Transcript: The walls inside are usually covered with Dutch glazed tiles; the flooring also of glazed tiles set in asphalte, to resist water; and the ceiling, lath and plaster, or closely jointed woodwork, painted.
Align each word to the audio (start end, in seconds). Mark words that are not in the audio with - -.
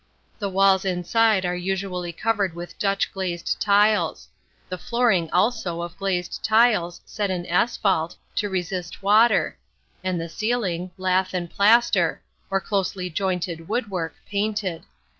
The 0.39 0.49
walls 0.49 0.83
inside 0.83 1.45
are 1.45 1.55
usually 1.55 2.11
covered 2.11 2.55
with 2.55 2.79
Dutch 2.79 3.11
glazed 3.13 3.57
tiles; 3.61 4.29
the 4.67 4.79
flooring 4.79 5.29
also 5.29 5.83
of 5.83 5.95
glazed 5.95 6.43
tiles 6.43 7.01
set 7.05 7.29
in 7.29 7.45
asphalte, 7.45 8.15
to 8.37 8.49
resist 8.49 9.03
water; 9.03 9.59
and 10.03 10.19
the 10.19 10.27
ceiling, 10.27 10.89
lath 10.97 11.35
and 11.35 11.47
plaster, 11.51 12.19
or 12.49 12.59
closely 12.59 13.11
jointed 13.11 13.67
woodwork, 13.69 14.15
painted. 14.27 14.85